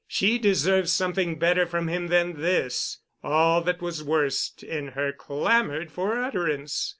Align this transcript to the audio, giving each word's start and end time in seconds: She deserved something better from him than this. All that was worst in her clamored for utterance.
She 0.07 0.39
deserved 0.39 0.89
something 0.89 1.37
better 1.37 1.67
from 1.67 1.87
him 1.87 2.07
than 2.07 2.41
this. 2.41 2.97
All 3.23 3.61
that 3.61 3.83
was 3.83 4.03
worst 4.03 4.63
in 4.63 4.87
her 4.93 5.13
clamored 5.13 5.91
for 5.91 6.17
utterance. 6.17 6.89